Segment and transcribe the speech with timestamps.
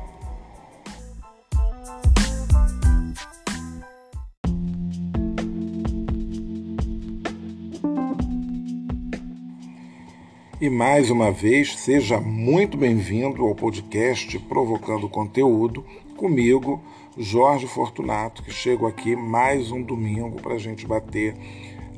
[10.61, 15.85] E mais uma vez, seja muito bem-vindo ao podcast Provocando Conteúdo,
[16.17, 16.83] comigo,
[17.21, 21.35] Jorge Fortunato, que chego aqui mais um domingo para a gente bater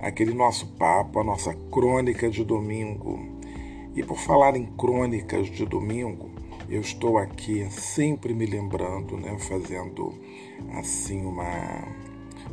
[0.00, 3.20] aquele nosso papo, a nossa crônica de domingo.
[3.94, 6.30] E por falar em crônicas de domingo,
[6.70, 10.14] eu estou aqui sempre me lembrando, né, fazendo
[10.72, 11.86] assim uma,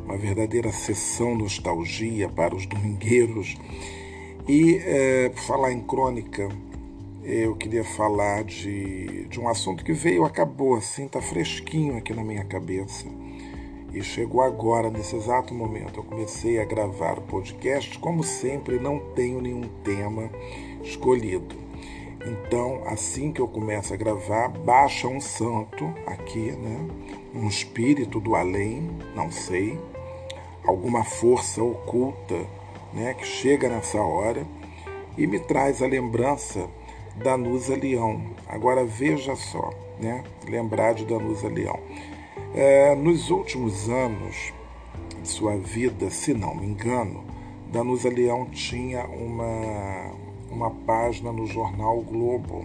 [0.04, 3.56] uma verdadeira sessão nostalgia para os domingueiros
[4.46, 6.50] e, é, por falar em crônica,
[7.28, 12.24] eu queria falar de, de um assunto que veio, acabou assim, está fresquinho aqui na
[12.24, 13.06] minha cabeça.
[13.92, 16.00] E chegou agora, nesse exato momento.
[16.00, 20.30] Eu comecei a gravar o podcast, como sempre, não tenho nenhum tema
[20.82, 21.54] escolhido.
[22.26, 26.88] Então, assim que eu começo a gravar, baixa um santo aqui, né?
[27.34, 29.78] Um espírito do além, não sei,
[30.64, 32.46] alguma força oculta
[32.92, 34.46] né, que chega nessa hora
[35.16, 36.68] e me traz a lembrança
[37.22, 38.22] da Nusa Leão.
[38.46, 41.78] Agora veja só, né, lembrar de Danusa Leão.
[42.54, 44.52] É, nos últimos anos
[45.20, 47.24] de sua vida, se não me engano,
[47.70, 50.12] Danusa Leão tinha uma,
[50.50, 52.64] uma página no jornal Globo,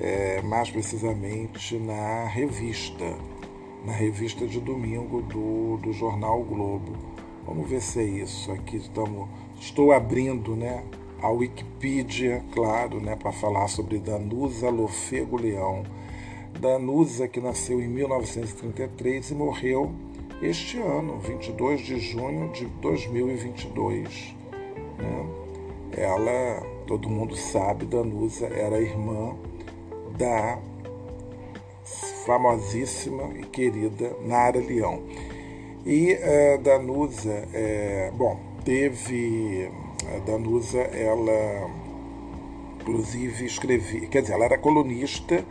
[0.00, 3.16] é, mais precisamente na revista,
[3.84, 6.92] na revista de domingo do, do jornal Globo.
[7.44, 8.52] Vamos ver se é isso.
[8.52, 9.28] Aqui estamos,
[9.58, 10.84] estou abrindo né,
[11.20, 15.82] a Wikipedia, claro, né, para falar sobre Danusa Lofego Leão.
[16.60, 19.92] Danusa, que nasceu em 1933 e morreu
[20.40, 24.34] este ano, 22 de junho de 2022.
[24.98, 25.26] Né?
[25.96, 29.36] Ela, todo mundo sabe, Danusa era irmã
[30.16, 30.58] da
[32.24, 35.02] famosíssima e querida Nara Leão.
[35.86, 39.70] E uh, Danusa, é, bom, teve.
[40.14, 41.70] A Danusa, ela
[42.80, 45.44] inclusive escrevia, quer dizer, ela era colunista.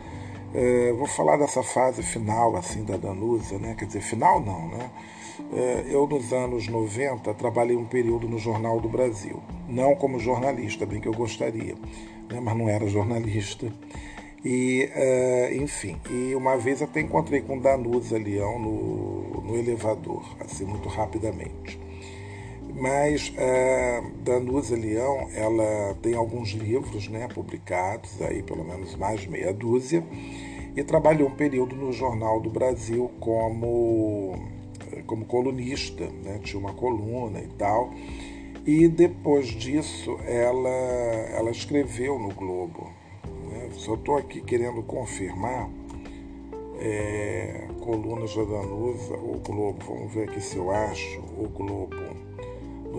[0.54, 3.74] Uh, vou falar dessa fase final assim da Danusa, né?
[3.78, 4.90] Quer dizer, final não, né?
[5.38, 10.86] Uh, eu nos anos 90 trabalhei um período no Jornal do Brasil, não como jornalista,
[10.86, 11.74] bem que eu gostaria,
[12.30, 12.40] né?
[12.40, 13.70] mas não era jornalista.
[14.44, 20.64] E, uh, enfim, e uma vez até encontrei com Danusa Leão no, no elevador, assim,
[20.64, 21.78] muito rapidamente.
[22.78, 29.52] Mas uh, Danusa Leão, ela tem alguns livros né, publicados, aí pelo menos mais meia
[29.52, 30.04] dúzia,
[30.76, 34.36] e trabalhou um período no Jornal do Brasil como,
[35.06, 37.92] como colunista, né, tinha uma coluna e tal.
[38.64, 42.92] E depois disso, ela, ela escreveu no Globo,
[43.72, 45.68] só estou aqui querendo confirmar
[46.78, 52.27] é, colunas da Danusa, o Globo, vamos ver aqui se eu acho, o Globo.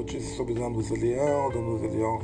[0.10, 2.20] Notícias sobre Danusa Leão, Danusa Leão,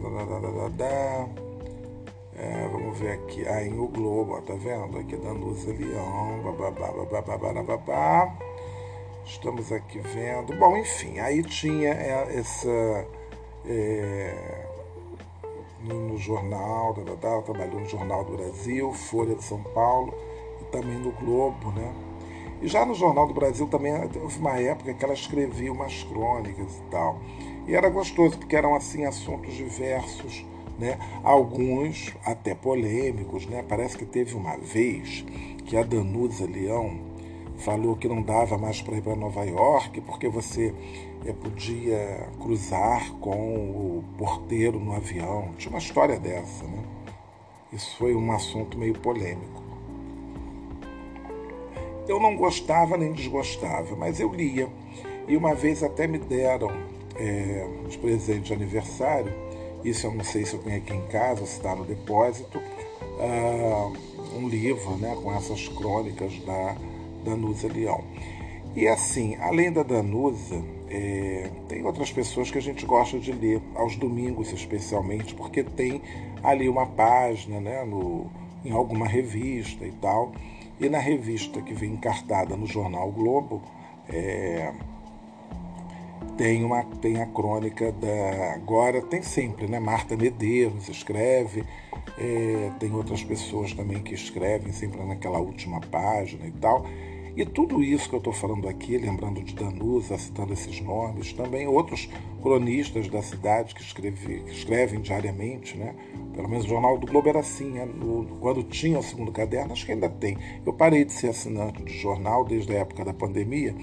[2.35, 4.97] é, vamos ver aqui, aí ah, o Globo, ó, tá vendo?
[4.97, 8.35] Aqui Danusa Leão, bababá, bababá, bababá.
[9.24, 10.57] Estamos aqui vendo.
[10.57, 13.07] Bom, enfim, aí tinha é, essa.
[13.68, 14.65] É,
[15.83, 20.12] no, jornal, da, da, da, trabalhou no Jornal do Brasil, Folha de São Paulo
[20.60, 21.94] e também no Globo, né?
[22.63, 26.77] E já no Jornal do Brasil também houve uma época que ela escrevia umas crônicas
[26.80, 27.19] e tal.
[27.67, 30.45] E era gostoso, porque eram assim assuntos diversos,
[30.77, 31.00] né?
[31.23, 33.63] Alguns até polêmicos, né?
[33.67, 35.25] Parece que teve uma vez
[35.65, 37.00] que a Danusa Leão
[37.57, 40.73] falou que não dava mais para ir para Nova York porque você
[41.25, 45.51] é, podia cruzar com o porteiro no avião.
[45.57, 46.83] Tinha uma história dessa, né?
[47.73, 49.63] Isso foi um assunto meio polêmico.
[52.07, 54.69] Eu não gostava nem desgostava, mas eu lia.
[55.27, 56.71] E uma vez até me deram
[57.15, 59.33] é, os presentes de aniversário.
[59.83, 62.62] Isso eu não sei se eu tenho aqui em casa, se está no depósito.
[63.19, 63.91] Ah,
[64.35, 66.75] um livro né, com essas crônicas da
[67.23, 68.03] Danusa Leão.
[68.75, 73.62] E assim, além da Danusa, é, tem outras pessoas que a gente gosta de ler,
[73.73, 76.01] aos domingos especialmente, porque tem
[76.44, 78.29] ali uma página né, no,
[78.63, 80.33] em alguma revista e tal.
[80.79, 83.62] E na revista que vem encartada no jornal Globo,
[84.09, 84.73] é,
[86.38, 88.53] tem, uma, tem a crônica da.
[88.53, 89.79] Agora tem sempre, né?
[89.79, 91.63] Marta Medeiros escreve,
[92.17, 96.85] é, tem outras pessoas também que escrevem sempre naquela última página e tal.
[97.35, 101.67] E tudo isso que eu estou falando aqui, lembrando de Danusa, citando esses nomes, também
[101.67, 102.09] outros
[102.41, 105.94] cronistas da cidade que, escreve, que escrevem diariamente, né?
[106.33, 107.83] Pelo menos o Jornal do Globo era assim, né?
[107.83, 110.38] no, quando tinha o segundo caderno, acho que ainda tem.
[110.65, 113.75] Eu parei de ser assinante de jornal desde a época da pandemia,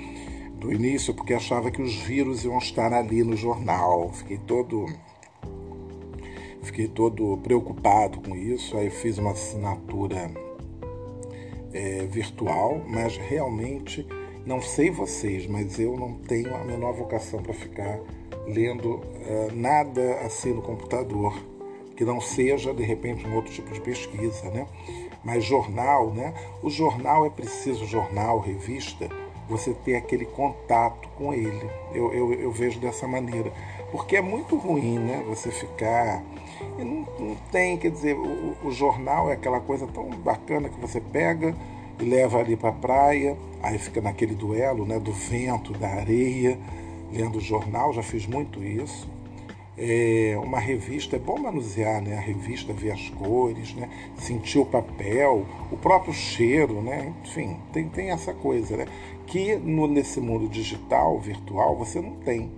[0.62, 4.12] do início, porque achava que os vírus iam estar ali no jornal.
[4.12, 4.86] Fiquei todo
[6.62, 8.76] fiquei todo preocupado com isso.
[8.76, 10.30] Aí fiz uma assinatura
[11.72, 14.06] é, virtual, mas realmente
[14.46, 17.98] não sei vocês, mas eu não tenho a menor vocação para ficar
[18.46, 21.34] lendo é, nada assim no computador
[21.96, 24.66] que não seja de repente um outro tipo de pesquisa, né?
[25.24, 26.32] Mas jornal, né?
[26.62, 29.08] O jornal é preciso, jornal, revista,
[29.48, 31.70] você ter aquele contato com ele.
[31.92, 33.52] Eu, eu, eu vejo dessa maneira.
[33.90, 35.22] Porque é muito ruim, né?
[35.28, 36.22] Você ficar.
[36.78, 40.80] E não, não tem, quer dizer, o, o jornal é aquela coisa tão bacana que
[40.80, 41.54] você pega
[42.00, 46.58] e leva ali para a praia, aí fica naquele duelo né, do vento, da areia,
[47.12, 49.08] lendo o jornal, já fiz muito isso.
[49.78, 53.88] É, uma revista, é bom manusear né, a revista, ver as cores, né,
[54.18, 58.76] sentir o papel, o próprio cheiro, né, enfim, tem, tem essa coisa.
[58.76, 58.86] Né?
[59.32, 62.50] que no, nesse mundo digital, virtual, você não tem.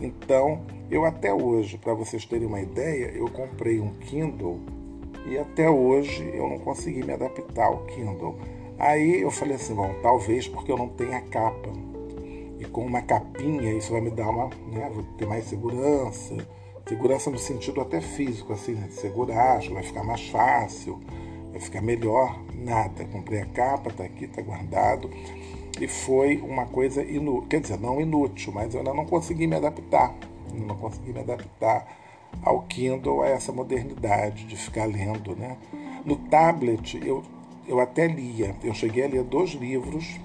[0.00, 4.60] Então, eu até hoje, para vocês terem uma ideia, eu comprei um Kindle
[5.26, 8.36] e até hoje eu não consegui me adaptar ao Kindle.
[8.78, 11.70] Aí eu falei assim, bom, talvez porque eu não tenho a capa.
[12.62, 16.36] E com uma capinha isso vai me dar uma, né, vou ter mais segurança.
[16.86, 21.00] Segurança no sentido até físico, assim, né, segurar, vai ficar mais fácil,
[21.50, 22.38] vai ficar melhor.
[22.54, 25.10] Nada, comprei a capa, tá aqui, tá guardado
[25.80, 29.56] e foi uma coisa inútil, quer dizer, não inútil, mas eu ainda não consegui me
[29.56, 30.14] adaptar,
[30.54, 31.84] eu não consegui me adaptar
[32.44, 35.56] ao Kindle, a essa modernidade de ficar lendo, né?
[36.04, 37.24] No tablet eu,
[37.66, 40.20] eu até lia, eu cheguei a ler dois livros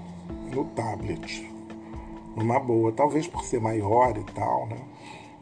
[0.54, 1.50] no tablet,
[2.38, 4.78] numa boa, talvez por ser maior e tal, né?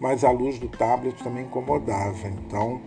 [0.01, 2.81] Mas a luz do tablet também incomodava, então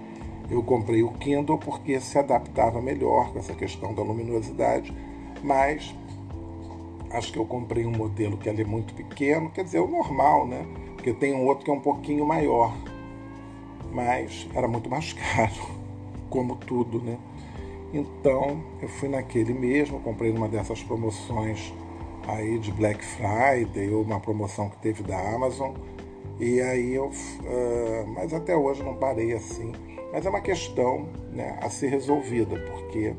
[0.50, 4.96] eu comprei o Kindle porque se adaptava melhor com essa questão da luminosidade,
[5.44, 5.94] mas
[7.12, 10.64] Acho que eu comprei um modelo que é muito pequeno, quer dizer, o normal, né?
[10.94, 12.72] Porque tem um outro que é um pouquinho maior.
[13.92, 15.72] Mas era muito mais caro,
[16.30, 17.18] como tudo, né?
[17.92, 21.74] Então eu fui naquele mesmo, comprei numa dessas promoções
[22.36, 25.74] aí de Black Friday, ou uma promoção que teve da Amazon.
[26.40, 27.08] E aí eu.
[27.08, 29.74] Uh, mas até hoje não parei assim.
[30.12, 33.14] Mas é uma questão né, a ser resolvida, porque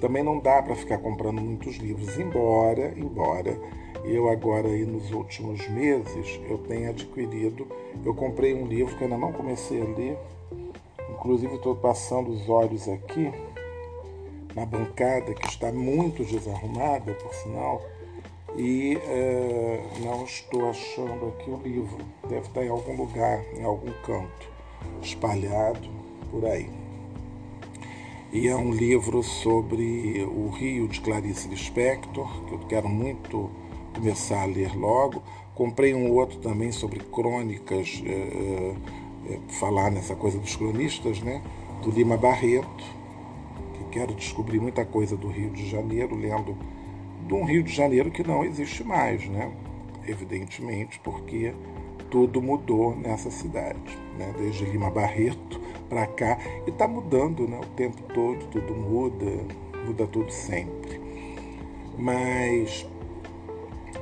[0.00, 3.56] também não dá para ficar comprando muitos livros, embora, embora
[4.04, 7.66] eu agora aí nos últimos meses eu tenha adquirido,
[8.04, 10.18] eu comprei um livro que ainda não comecei a ler,
[11.10, 13.30] inclusive estou passando os olhos aqui
[14.54, 17.82] na bancada que está muito desarrumada, por sinal,
[18.56, 21.98] e é, não estou achando aqui o livro.
[22.28, 24.48] Deve estar em algum lugar, em algum canto,
[25.02, 25.88] espalhado
[26.30, 26.80] por aí
[28.32, 33.50] e é um livro sobre o Rio de Clarice Lispector, que eu quero muito
[33.92, 35.20] começar a ler logo.
[35.52, 38.74] Comprei um outro também sobre crônicas, é,
[39.58, 41.42] falar nessa coisa dos cronistas, né?
[41.82, 42.84] do Lima Barreto,
[43.74, 46.56] que quero descobrir muita coisa do Rio de Janeiro, lendo
[47.30, 49.52] de um Rio de Janeiro que não existe mais, né?
[50.04, 51.54] evidentemente, porque
[52.10, 54.34] tudo mudou nessa cidade, né?
[54.36, 59.46] desde Lima Barreto para cá e está mudando né, o tempo todo, tudo muda,
[59.86, 61.00] muda tudo sempre.
[61.96, 62.84] Mas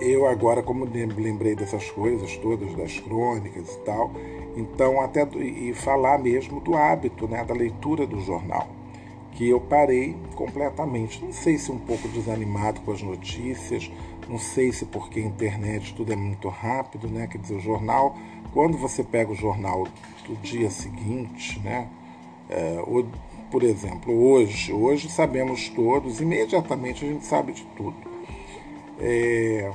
[0.00, 4.11] eu agora, como lembrei dessas coisas todas, das crônicas e tal,
[4.56, 8.77] então até e falar mesmo do hábito, né, da leitura do jornal,
[9.32, 11.25] que eu parei completamente.
[11.25, 13.90] Não sei se um pouco desanimado com as notícias,
[14.28, 17.26] não sei se porque a internet tudo é muito rápido, né?
[17.26, 18.16] Quer dizer, o jornal,
[18.52, 19.87] quando você pega o jornal
[20.26, 21.88] do dia seguinte, né?
[22.50, 23.06] É, ou,
[23.50, 27.97] por exemplo, hoje, hoje sabemos todos, imediatamente a gente sabe de tudo.
[29.00, 29.70] É,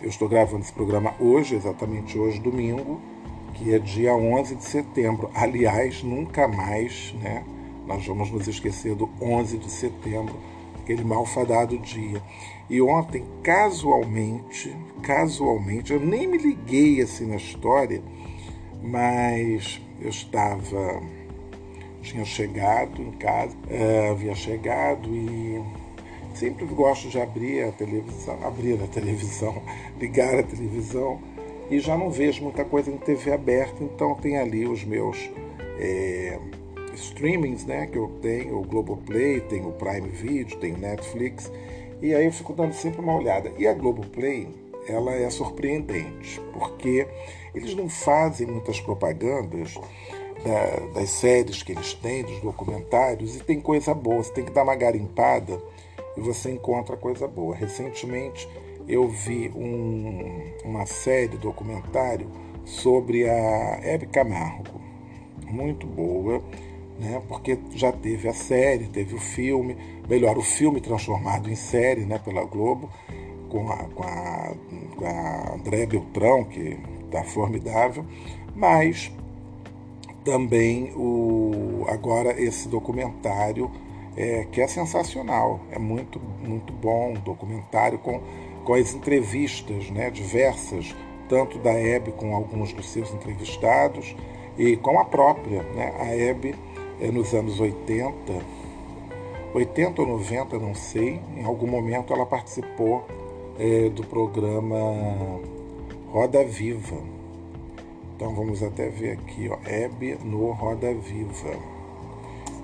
[0.00, 3.00] eu estou gravando esse programa hoje, exatamente hoje, domingo,
[3.54, 5.30] que é dia 11 de setembro.
[5.34, 7.44] Aliás, nunca mais, né?
[7.88, 10.36] Nós vamos nos esquecer do 11 de setembro,
[10.82, 12.22] aquele malfadado dia.
[12.68, 18.02] E ontem, casualmente, casualmente, eu nem me liguei assim na história,
[18.82, 21.02] mas eu estava,
[22.02, 25.64] tinha chegado em casa, é, havia chegado e
[26.34, 29.62] sempre gosto de abrir a televisão, abrir a televisão,
[29.98, 31.18] ligar a televisão
[31.70, 35.30] e já não vejo muita coisa em TV aberta, então tem ali os meus
[35.78, 36.38] é,
[36.98, 41.50] streamings, né, que eu tenho, o Globoplay, tem o Prime Video, tem o Netflix,
[42.00, 43.52] e aí eu fico dando sempre uma olhada.
[43.58, 44.48] E a Globoplay,
[44.88, 47.06] ela é surpreendente, porque
[47.54, 49.74] eles não fazem muitas propagandas
[50.44, 54.22] da, das séries que eles têm, dos documentários, e tem coisa boa.
[54.22, 55.60] Você tem que dar uma garimpada
[56.16, 57.54] e você encontra coisa boa.
[57.54, 58.48] Recentemente
[58.86, 62.30] eu vi um, uma série documentário
[62.64, 64.80] sobre a Hebe Camargo,
[65.46, 66.42] muito boa,
[66.98, 67.22] né?
[67.28, 69.76] Porque já teve a série, teve o filme,
[70.08, 72.18] melhor o filme transformado em série, né?
[72.18, 72.90] Pela Globo,
[73.48, 74.52] com a, com a,
[74.96, 78.04] com a André Beltrão que está formidável,
[78.54, 79.10] mas
[80.24, 83.70] também o agora esse documentário
[84.16, 88.20] é, que é sensacional, é muito muito bom, um documentário com
[88.68, 90.94] com as entrevistas né, diversas,
[91.26, 94.14] tanto da Hebe com alguns dos seus entrevistados
[94.58, 95.62] e com a própria.
[95.62, 95.94] Né?
[95.98, 96.54] A Hebe,
[97.12, 98.14] nos anos 80,
[99.54, 103.06] 80 ou 90, não sei, em algum momento ela participou
[103.58, 104.76] é, do programa
[106.10, 106.96] Roda Viva.
[108.16, 111.56] Então vamos até ver aqui, ó, Hebe no Roda Viva.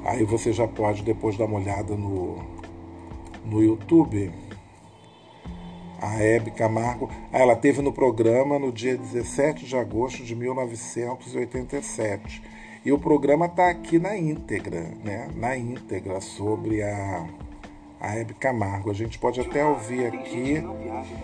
[0.04, 2.38] Aí você já pode depois dar uma olhada no,
[3.44, 4.32] no YouTube
[6.04, 12.42] a Hebe Camargo, ah, ela teve no programa no dia 17 de agosto de 1987.
[12.84, 15.30] E o programa está aqui na íntegra, né?
[15.34, 17.26] Na íntegra sobre a,
[18.00, 18.90] a Hebe Camargo.
[18.90, 20.58] A gente pode até ouvir aqui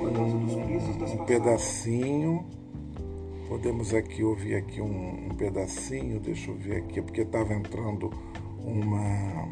[0.00, 2.47] um, um pedacinho.
[3.49, 8.11] Podemos aqui ouvir aqui um, um, pedacinho, deixa eu ver aqui, porque estava entrando
[8.64, 9.49] uma,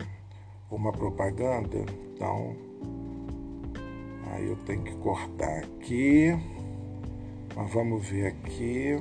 [0.71, 1.85] uma propaganda.
[2.15, 2.57] Então,
[4.33, 6.33] Aí eu tenho que cortar aqui.
[7.57, 8.97] Mas vamos ver aqui.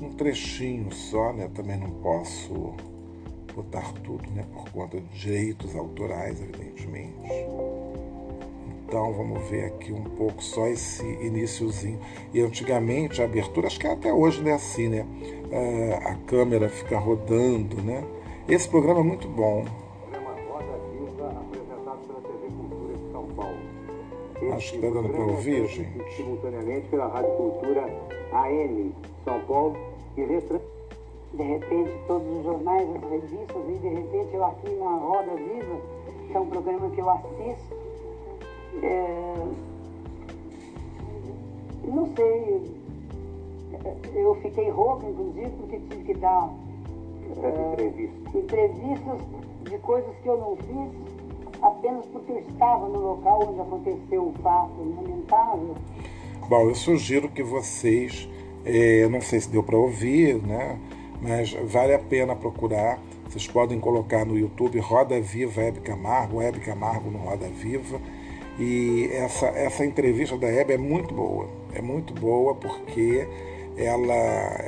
[0.00, 1.48] Um trechinho só, né?
[1.54, 2.74] Também não posso
[3.54, 4.44] botar tudo, né?
[4.52, 7.14] Por conta de direitos autorais, evidentemente.
[8.86, 11.98] Então vamos ver aqui um pouco só esse iníciozinho.
[12.32, 15.06] E antigamente a abertura, acho que até hoje não é assim, né?
[15.50, 18.04] É, a câmera fica rodando, né?
[18.48, 19.64] Esse programa é muito bom.
[24.52, 26.16] Acho que está dando para ouvir, gente.
[26.16, 27.84] Simultaneamente pela Rádio Cultura
[28.32, 29.76] AM São Paulo
[30.16, 35.34] e De repente, todos os jornais, as revistas, e de repente eu aqui na Roda
[35.34, 35.80] Viva,
[36.28, 37.76] que é um programa que eu assisto,
[38.82, 39.34] é...
[41.84, 42.84] não sei,
[44.14, 46.50] eu fiquei rouca, inclusive, porque tive que dar
[47.42, 49.18] é, entrevistas
[49.64, 51.23] de coisas que eu não fiz
[51.62, 55.74] apenas porque eu estava no local onde aconteceu o fato lamentável?
[56.48, 58.28] Bom, eu sugiro que vocês,
[58.64, 60.78] é, não sei se deu para ouvir, né?
[61.20, 62.98] mas vale a pena procurar.
[63.28, 67.98] Vocês podem colocar no YouTube Roda Viva Hebe Camargo, Hebe Camargo no Roda Viva.
[68.58, 71.48] E essa, essa entrevista da Hebe é muito boa.
[71.74, 73.26] É muito boa porque
[73.76, 74.14] ela,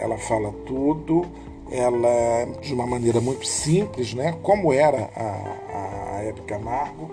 [0.01, 1.27] ela fala tudo,
[1.71, 4.35] ela de uma maneira muito simples, né?
[4.43, 7.11] como era a, a Hebe Camargo,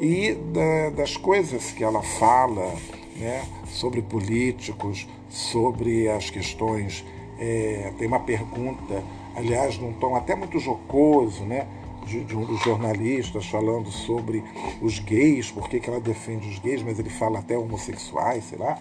[0.00, 2.74] e da, das coisas que ela fala
[3.16, 3.44] né?
[3.66, 7.04] sobre políticos, sobre as questões.
[7.38, 9.02] É, tem uma pergunta,
[9.36, 11.66] aliás, num tom até muito jocoso, né?
[12.06, 14.42] De, de, um dos jornalistas falando sobre
[14.80, 18.78] os gays, por que, ela defende os gays, mas ele fala até homossexuais, sei lá.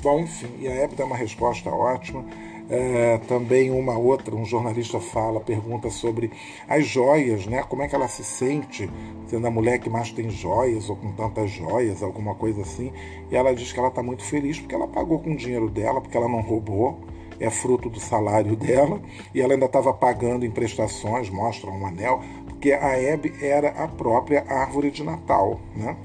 [0.00, 2.24] Bom, enfim, e a Hebe dá uma resposta ótima.
[2.70, 6.30] É, também uma outra, um jornalista fala, pergunta sobre
[6.68, 7.62] as joias, né?
[7.62, 8.88] Como é que ela se sente
[9.26, 12.92] sendo a mulher que mais tem joias ou com tantas joias, alguma coisa assim.
[13.30, 16.00] E ela diz que ela está muito feliz porque ela pagou com o dinheiro dela,
[16.00, 17.00] porque ela não roubou,
[17.40, 19.00] é fruto do salário dela
[19.34, 23.88] e ela ainda estava pagando em prestações, mostra um anel, porque a Hebe era a
[23.88, 25.96] própria árvore de Natal, né?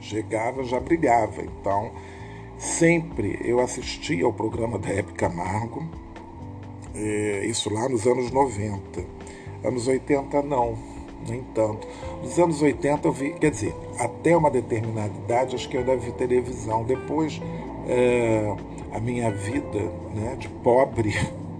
[0.00, 1.42] Chegava, já brigava.
[1.42, 1.90] Então,
[2.58, 5.86] Sempre eu assistia ao programa da Hebe Camargo,
[6.94, 9.04] é, isso lá nos anos 90.
[9.62, 10.78] Anos 80 não,
[11.28, 11.86] nem tanto.
[12.22, 15.96] Nos anos 80 eu vi, quer dizer, até uma determinada idade acho que eu ainda
[15.96, 16.84] vi televisão.
[16.84, 17.40] Depois
[17.86, 18.56] é,
[18.92, 19.80] a minha vida
[20.14, 21.14] né, de pobre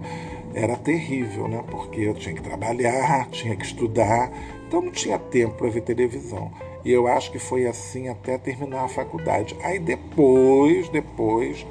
[0.55, 1.63] era terrível, né?
[1.69, 4.31] Porque eu tinha que trabalhar, tinha que estudar,
[4.67, 6.51] então não tinha tempo para ver televisão.
[6.87, 9.57] E eu acho que foi assim até terminar a faculdade.
[9.61, 11.67] Aí depois, depois,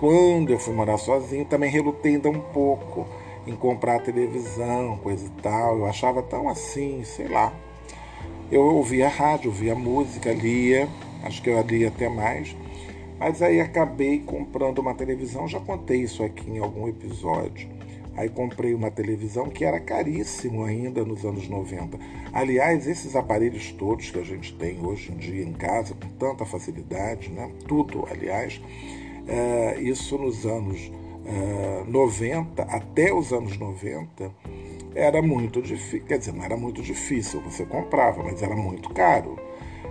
[0.00, 3.06] quando eu fui morar sozinho, também relutei ainda um pouco
[3.46, 5.80] em comprar televisão, coisa e tal.
[5.80, 7.52] Eu achava tão assim, sei lá.
[8.50, 10.88] Eu ouvia rádio, ouvia música, lia,
[11.22, 12.56] acho que eu lia até mais.
[13.18, 17.68] Mas aí acabei comprando uma televisão, já contei isso aqui em algum episódio.
[18.16, 21.98] Aí comprei uma televisão que era caríssimo ainda nos anos 90.
[22.32, 26.44] Aliás, esses aparelhos todos que a gente tem hoje em dia em casa, com tanta
[26.44, 27.50] facilidade, né?
[27.66, 28.60] tudo, aliás,
[29.26, 30.92] é, isso nos anos
[31.26, 34.30] é, 90, até os anos 90,
[34.94, 36.06] era muito difícil.
[36.06, 39.36] Quer dizer, não era muito difícil, você comprava, mas era muito caro.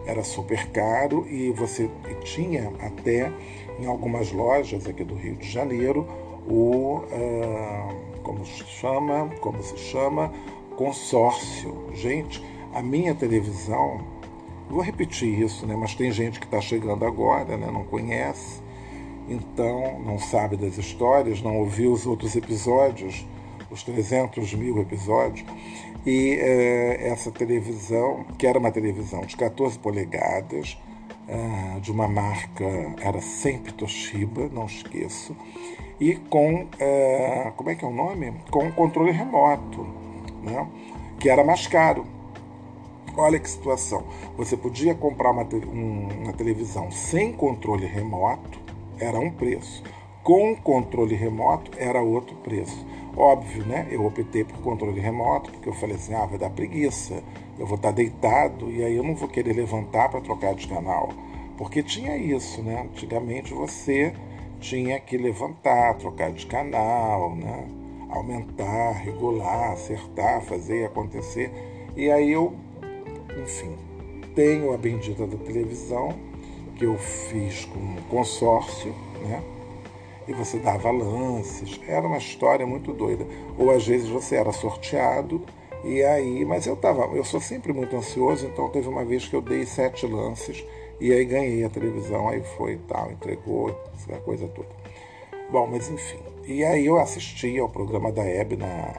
[0.05, 1.89] Era super caro e você
[2.23, 3.31] tinha até
[3.79, 6.05] em algumas lojas aqui do Rio de Janeiro
[6.47, 8.12] o uh,
[8.43, 10.33] como se chama, como se chama,
[10.75, 11.87] consórcio.
[11.93, 14.01] Gente, a minha televisão,
[14.69, 15.75] vou repetir isso, né?
[15.75, 17.69] Mas tem gente que está chegando agora, né?
[17.71, 18.61] Não conhece,
[19.29, 23.25] então não sabe das histórias, não ouviu os outros episódios,
[23.71, 25.45] os 300 mil episódios.
[26.05, 30.77] E é, essa televisão, que era uma televisão de 14 polegadas,
[31.27, 32.65] é, de uma marca,
[33.01, 35.35] era sempre Toshiba, não esqueço,
[35.99, 38.33] e com, é, como é que é o nome?
[38.51, 39.85] Com controle remoto,
[40.41, 40.67] né?
[41.19, 42.05] que era mais caro.
[43.15, 44.03] Olha que situação.
[44.35, 48.59] Você podia comprar uma, uma televisão sem controle remoto,
[48.99, 49.83] era um preço.
[50.23, 52.85] Com controle remoto, era outro preço.
[53.15, 53.87] Óbvio, né?
[53.91, 57.23] Eu optei por controle remoto, porque eu falei assim: ah, vai dar preguiça.
[57.57, 61.09] Eu vou estar deitado e aí eu não vou querer levantar para trocar de canal.
[61.57, 62.81] Porque tinha isso, né?
[62.81, 64.13] Antigamente você
[64.59, 67.67] tinha que levantar, trocar de canal, né?
[68.09, 71.51] aumentar, regular, acertar, fazer acontecer.
[71.95, 72.53] E aí eu,
[73.43, 73.75] enfim,
[74.35, 76.13] tenho a bendita da televisão
[76.75, 79.43] que eu fiz com consórcio, né?
[80.27, 81.79] e você dava lances.
[81.87, 83.25] Era uma história muito doida.
[83.57, 85.41] Ou às vezes você era sorteado
[85.83, 89.35] e aí, mas eu tava, eu sou sempre muito ansioso, então teve uma vez que
[89.35, 90.65] eu dei sete lances
[90.99, 93.69] e aí ganhei a televisão, aí foi tal, entregou,
[94.09, 94.69] a coisa toda.
[95.51, 96.19] Bom, mas enfim.
[96.45, 98.93] E aí eu assisti ao programa da Hebe na,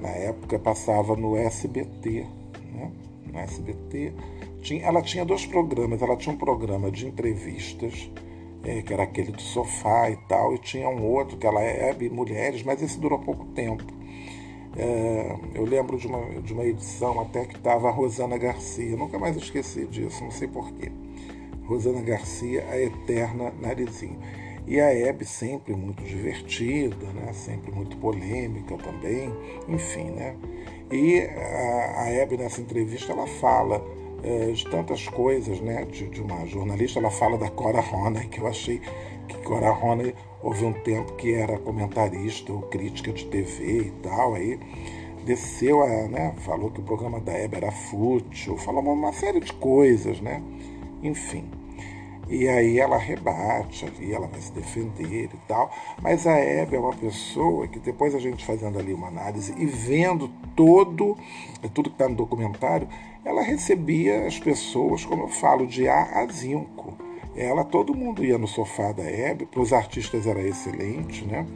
[0.00, 2.26] na época, passava no SBT,
[2.72, 2.90] né?
[3.26, 4.12] No SBT.
[4.60, 8.10] Tinha, ela tinha dois programas, ela tinha um programa de entrevistas
[8.64, 11.92] é, que era aquele do sofá e tal, e tinha um outro que ela é
[12.08, 13.84] mulheres, mas esse durou pouco tempo.
[14.76, 19.18] É, eu lembro de uma, de uma edição até que estava a Rosana Garcia, nunca
[19.18, 20.90] mais esqueci disso, não sei porquê.
[21.66, 24.18] Rosana Garcia, a eterna narizinho.
[24.66, 27.32] E a Hebe sempre muito divertida, né?
[27.32, 29.32] sempre muito polêmica também,
[29.68, 30.36] enfim, né?
[30.90, 33.84] E a, a Hebe nessa entrevista ela fala
[34.22, 35.84] é, de tantas coisas, né?
[35.84, 38.80] De, de, uma jornalista, ela fala da Cora Ronay, que eu achei
[39.26, 44.34] que Cora Ronay houve um tempo que era comentarista ou crítica de TV e tal,
[44.34, 44.58] aí
[45.24, 46.34] desceu a, né?
[46.38, 50.42] Falou que o programa da Hebe era fútil, falou uma série de coisas, né?
[51.02, 51.44] Enfim.
[52.28, 55.70] E aí ela rebate ali, ela vai se defender e tal.
[56.00, 59.66] Mas a Hebe é uma pessoa que depois a gente fazendo ali uma análise e
[59.66, 61.16] vendo todo,
[61.74, 62.88] tudo que está no documentário,
[63.24, 66.94] ela recebia as pessoas, como eu falo, de A a Zinco.
[67.34, 71.46] Ela, todo mundo ia no sofá da Hebe, para os artistas era excelente, né?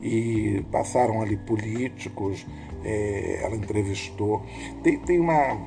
[0.00, 2.46] E passaram ali políticos,
[2.84, 4.42] é, ela entrevistou.
[4.82, 5.58] Tem, tem uma.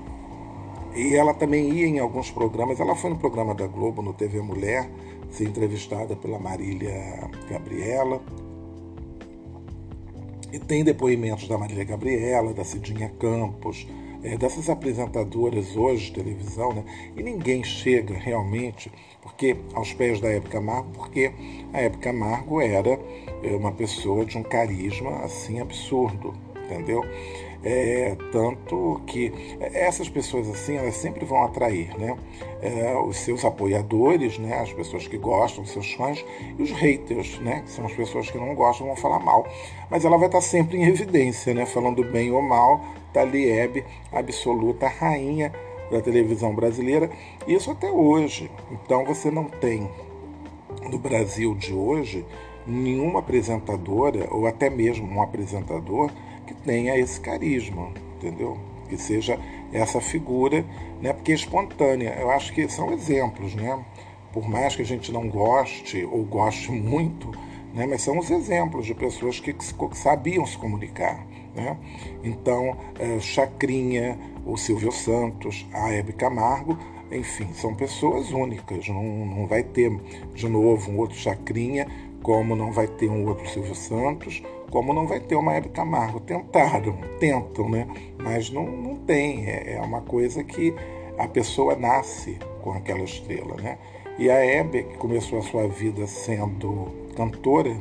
[0.96, 4.42] E ela também ia em alguns programas, ela foi no programa da Globo, no TV
[4.42, 4.90] Mulher,
[5.30, 8.22] ser entrevistada pela Marília Gabriela.
[10.52, 13.88] E tem depoimentos da Marília Gabriela, da Cidinha Campos,
[14.24, 16.84] é, dessas apresentadoras hoje de televisão, né?
[17.16, 21.32] E ninguém chega realmente porque aos pés da Época Camargo, porque
[21.74, 23.00] a Época Camargo era
[23.44, 26.34] é, uma pessoa de um carisma assim absurdo,
[26.66, 27.04] entendeu?
[27.64, 32.18] É, tanto que essas pessoas assim elas sempre vão atrair né,
[32.60, 36.26] é, os seus apoiadores, né, as pessoas que gostam, os seus fãs
[36.58, 39.48] e os haters, né, que são as pessoas que não gostam vão falar mal.
[39.92, 42.82] Mas ela vai estar sempre em evidência, né, falando bem ou mal,
[43.14, 45.52] Talieb, absoluta rainha
[45.92, 47.10] da televisão brasileira,
[47.48, 48.50] isso até hoje.
[48.72, 49.90] Então você não tem
[50.90, 52.26] no Brasil de hoje
[52.66, 56.12] nenhuma apresentadora ou até mesmo um apresentador
[56.46, 58.58] que tenha esse carisma, entendeu?
[58.88, 59.40] Que seja
[59.72, 60.66] essa figura,
[61.02, 61.14] né?
[61.14, 62.18] Porque é espontânea.
[62.20, 63.84] Eu acho que são exemplos, né?
[64.32, 67.32] Por mais que a gente não goste ou goste muito,
[67.74, 67.86] né?
[67.86, 69.56] Mas são os exemplos de pessoas que
[69.94, 71.78] sabiam se comunicar, né?
[72.24, 76.78] Então, é, Chacrinha, o Silvio Santos, a Hebe Camargo
[77.12, 78.88] enfim, são pessoas únicas.
[78.88, 79.92] Não, não vai ter
[80.34, 81.86] de novo um outro Chacrinha,
[82.24, 86.22] como não vai ter um outro Silvio Santos, como não vai ter uma Hebe Camargo.
[86.22, 87.88] Tentaram, tentam, né?
[88.18, 89.46] Mas não, não tem.
[89.46, 90.74] É, é uma coisa que
[91.18, 93.78] a pessoa nasce com aquela estrela, né?
[94.18, 97.76] E a Hebe, que começou a sua vida sendo cantora,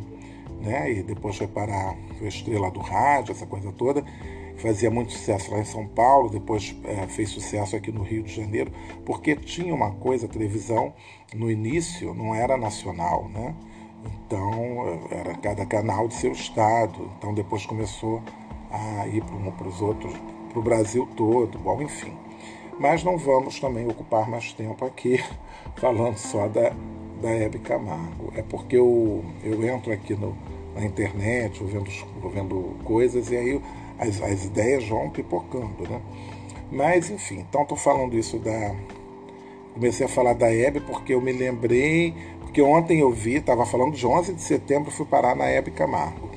[0.61, 0.93] né?
[0.93, 4.05] E depois foi para a estrela do rádio, essa coisa toda,
[4.57, 8.35] fazia muito sucesso lá em São Paulo, depois é, fez sucesso aqui no Rio de
[8.35, 8.71] Janeiro,
[9.05, 10.93] porque tinha uma coisa, a televisão
[11.35, 13.55] no início não era nacional, né?
[14.05, 18.23] Então era cada canal de seu estado, então depois começou
[18.71, 20.15] a ir para os outros,
[20.51, 22.13] para o Brasil todo, bom, enfim.
[22.79, 25.23] Mas não vamos também ocupar mais tempo aqui
[25.77, 26.73] falando só da,
[27.21, 28.33] da Hebe Camargo.
[28.37, 30.37] É porque eu, eu entro aqui no,
[30.75, 31.91] na internet, vendo,
[32.33, 33.61] vendo coisas, e aí
[33.99, 36.01] as, as ideias vão pipocando, né?
[36.73, 38.75] Mas, enfim, então estou falando isso da.
[39.75, 43.95] Comecei a falar da Hebe porque eu me lembrei, porque ontem eu vi, estava falando
[43.95, 46.29] de 11 de setembro, fui parar na Hebe Camargo.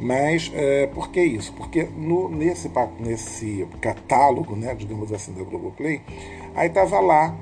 [0.00, 1.52] Mas é, por que isso?
[1.52, 2.68] Porque no, nesse,
[2.98, 6.00] nesse catálogo, né, digamos assim, da Globoplay,
[6.56, 7.36] aí estava lá,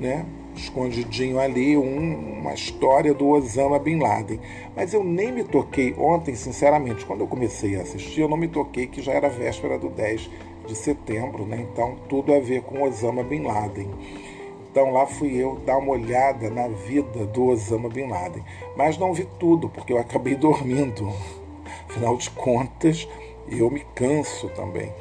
[0.00, 0.24] né,
[0.56, 4.40] escondidinho ali, um, uma história do Osama Bin Laden.
[4.74, 8.48] Mas eu nem me toquei ontem, sinceramente, quando eu comecei a assistir, eu não me
[8.48, 10.30] toquei que já era véspera do 10
[10.66, 11.66] de setembro, né?
[11.72, 13.88] Então tudo a ver com Osama Bin Laden.
[14.70, 18.44] Então lá fui eu dar uma olhada na vida do Osama Bin Laden.
[18.76, 21.10] Mas não vi tudo, porque eu acabei dormindo.
[21.88, 23.08] Afinal de contas,
[23.48, 24.92] eu me canso também.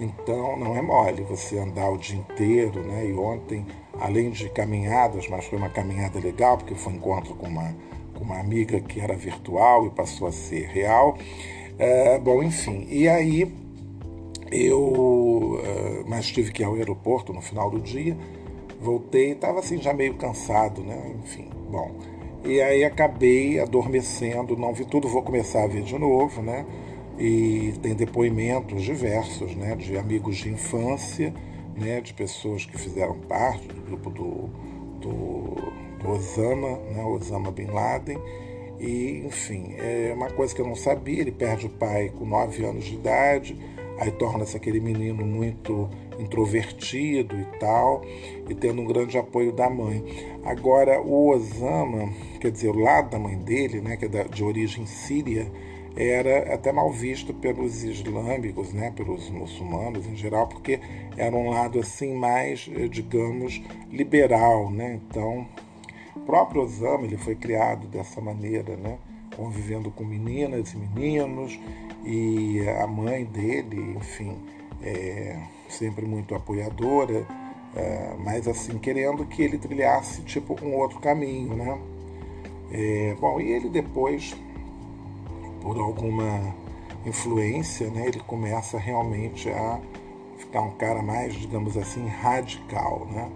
[0.00, 3.06] Então não é mole você andar o dia inteiro, né?
[3.06, 3.66] E ontem
[4.00, 7.74] além de caminhadas, mas foi uma caminhada legal, porque foi um encontro com uma,
[8.14, 11.16] com uma amiga que era virtual e passou a ser real.
[11.78, 13.52] É, bom, enfim, e aí
[14.50, 18.16] eu é, mas tive que ir ao aeroporto no final do dia,
[18.80, 21.14] voltei, estava assim já meio cansado, né?
[21.22, 21.92] Enfim, bom.
[22.44, 26.64] E aí acabei adormecendo, não vi tudo, vou começar a ver de novo, né?
[27.18, 29.76] E tem depoimentos diversos, né?
[29.76, 31.34] De amigos de infância,
[31.76, 34.48] né, de pessoas que fizeram parte do grupo do,
[35.00, 35.54] do,
[35.98, 38.18] do Osama, né, Osama Bin Laden.
[38.78, 42.64] E, enfim, é uma coisa que eu não sabia, ele perde o pai com 9
[42.64, 43.56] anos de idade,
[43.98, 48.02] aí torna-se aquele menino muito introvertido e tal,
[48.48, 50.02] e tendo um grande apoio da mãe.
[50.44, 54.86] Agora, o Osama, quer dizer, o lado da mãe dele, né, que é de origem
[54.86, 55.46] síria,
[55.96, 60.80] era até mal visto pelos islâmicos, né, pelos muçulmanos em geral, porque
[61.16, 65.00] era um lado assim mais, eh, digamos, liberal, né?
[65.06, 65.46] Então,
[66.14, 68.98] o próprio Osama ele foi criado dessa maneira, né?
[69.36, 71.58] Convivendo com meninas e meninos
[72.04, 74.36] e a mãe dele, enfim,
[74.82, 77.26] é, sempre muito apoiadora,
[77.74, 81.78] é, mas assim querendo que ele trilhasse tipo um outro caminho, né?
[82.72, 84.36] É, bom, e ele depois
[85.60, 86.54] por alguma
[87.04, 89.80] influência, né, ele começa realmente a
[90.38, 93.30] ficar um cara mais, digamos assim, radical, né?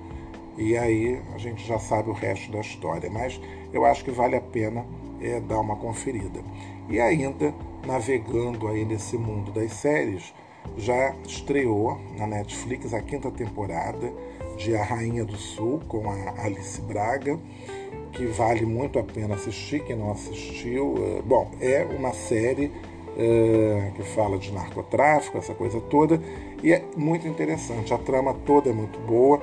[0.57, 3.41] E aí a gente já sabe o resto da história, mas
[3.73, 4.87] eu acho que vale a pena
[5.21, 6.41] é, dar uma conferida.
[6.89, 7.55] E ainda
[7.87, 10.33] navegando aí nesse mundo das séries,
[10.77, 14.13] já estreou na Netflix a quinta temporada
[14.57, 17.39] de A Rainha do Sul com a Alice Braga
[18.15, 20.95] que vale muito a pena assistir, quem não assistiu.
[20.99, 22.71] É, bom, é uma série
[23.17, 26.21] é, que fala de narcotráfico, essa coisa toda,
[26.63, 27.93] e é muito interessante.
[27.93, 29.41] A trama toda é muito boa,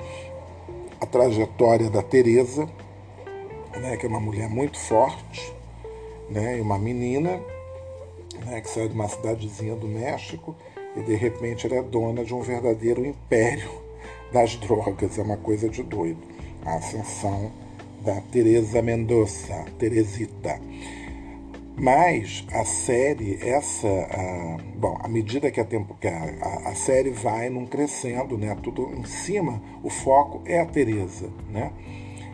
[1.00, 2.68] a trajetória da Teresa,
[3.76, 5.54] né, que é uma mulher muito forte,
[6.30, 7.40] né, e uma menina
[8.46, 10.56] né, que sai de uma cidadezinha do México
[10.96, 13.70] e de repente ela é dona de um verdadeiro império
[14.32, 16.20] das drogas, é uma coisa de doido.
[16.64, 17.50] A ascensão
[18.04, 20.58] da Teresa Mendonça, Teresita.
[21.76, 27.10] Mas a série, essa, a, bom, à medida que, a, tempo, que a, a, série
[27.10, 31.72] vai num crescendo, né, tudo em cima, o foco é a Teresa, né?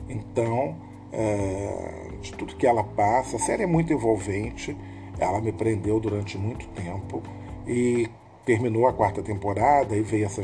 [0.09, 0.77] Então,
[1.13, 4.77] é, de tudo que ela passa, a série é muito envolvente,
[5.19, 7.23] ela me prendeu durante muito tempo
[7.67, 8.09] e
[8.45, 10.43] terminou a quarta temporada e veio essa,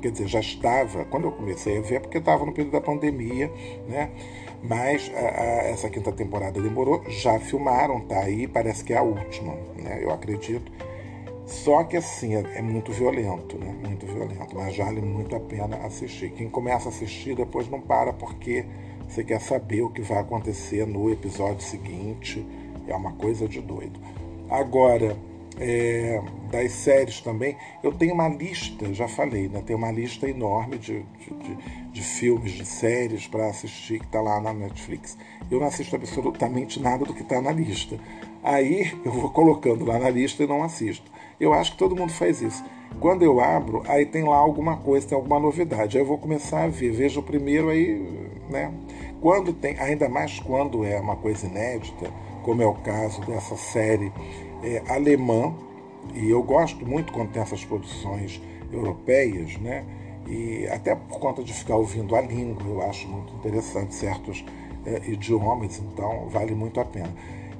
[0.00, 3.52] quer dizer, já estava, quando eu comecei a ver, porque estava no período da pandemia,
[3.88, 4.10] né?
[4.62, 9.02] Mas a, a, essa quinta temporada demorou, já filmaram, tá aí, parece que é a
[9.02, 10.00] última, né?
[10.02, 10.70] Eu acredito.
[11.46, 13.74] Só que assim, é, é muito violento, né?
[13.84, 16.30] Muito violento, mas vale muito a pena assistir.
[16.30, 18.64] Quem começa a assistir depois não para porque
[19.08, 22.46] você quer saber o que vai acontecer no episódio seguinte.
[22.86, 23.98] É uma coisa de doido.
[24.48, 25.16] Agora,
[25.62, 29.62] É, das séries também, eu tenho uma lista, já falei, né?
[29.64, 31.56] Tem uma lista enorme de, de, de,
[31.92, 35.18] de filmes, de séries para assistir que está lá na Netflix.
[35.50, 37.98] Eu não assisto absolutamente nada do que está na lista.
[38.42, 41.10] Aí eu vou colocando lá na lista e não assisto.
[41.38, 42.64] Eu acho que todo mundo faz isso.
[42.98, 45.96] Quando eu abro, aí tem lá alguma coisa, tem alguma novidade.
[45.96, 46.90] Aí eu vou começar a ver.
[46.90, 47.98] Vejo o primeiro aí,
[48.48, 48.72] né?
[49.20, 52.10] Quando tem, ainda mais quando é uma coisa inédita,
[52.42, 54.10] como é o caso dessa série
[54.62, 55.54] é, alemã,
[56.14, 58.40] e eu gosto muito quando tem essas produções
[58.72, 59.84] europeias, né?
[60.26, 64.44] E até por conta de ficar ouvindo a língua, eu acho muito interessante certos
[64.86, 67.12] é, idiomas, então vale muito a pena.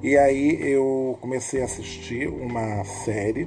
[0.03, 3.47] E aí eu comecei a assistir uma série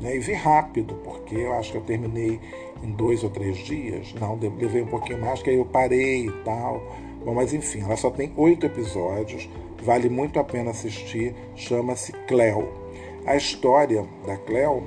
[0.00, 2.38] né, e vi rápido, porque eu acho que eu terminei
[2.82, 4.12] em dois ou três dias.
[4.14, 6.82] Não, levei um pouquinho mais, que aí eu parei e tal.
[7.24, 9.48] Bom, mas enfim, ela só tem oito episódios,
[9.82, 12.83] vale muito a pena assistir, chama-se Cleo.
[13.26, 14.82] A história da Cleo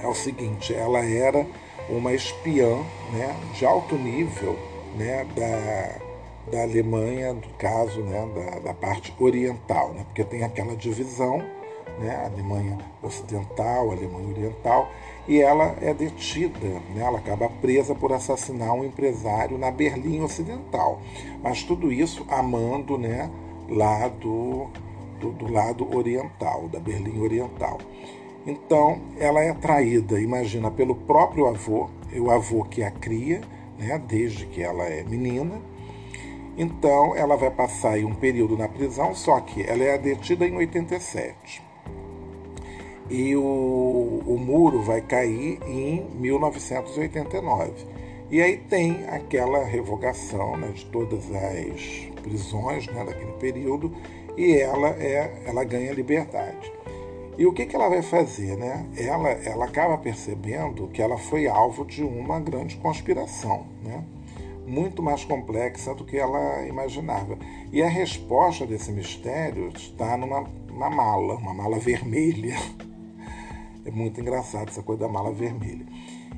[0.00, 1.44] é o seguinte, ela era
[1.88, 2.76] uma espiã
[3.12, 4.56] né, de alto nível
[4.96, 10.76] né, da, da Alemanha, no caso né, da, da parte oriental, né, porque tem aquela
[10.76, 11.38] divisão,
[11.98, 14.88] né, Alemanha Ocidental, Alemanha Oriental,
[15.26, 17.02] e ela é detida, né?
[17.02, 21.00] ela acaba presa por assassinar um empresário na Berlim Ocidental.
[21.42, 23.30] Mas tudo isso amando né,
[23.68, 24.68] lá do,
[25.20, 27.78] do, do lado oriental, da Berlim Oriental.
[28.46, 33.42] Então, ela é traída, imagina, pelo próprio avô, o avô que a cria,
[33.78, 35.60] né, desde que ela é menina.
[36.56, 41.70] Então, ela vai passar um período na prisão, só que ela é detida em 87
[43.10, 47.72] e o, o muro vai cair em 1989.
[48.30, 53.92] E aí tem aquela revogação né, de todas as prisões né, daquele período
[54.36, 56.72] e ela, é, ela ganha liberdade.
[57.38, 58.56] E o que, que ela vai fazer?
[58.56, 58.86] Né?
[58.96, 64.04] Ela, ela acaba percebendo que ela foi alvo de uma grande conspiração, né?
[64.66, 67.36] muito mais complexa do que ela imaginava.
[67.72, 72.56] E a resposta desse mistério está numa, numa mala, uma mala vermelha,
[73.84, 75.86] é muito engraçado essa coisa da mala vermelha.